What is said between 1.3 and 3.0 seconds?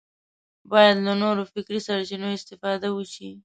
فکري سرچینو استفاده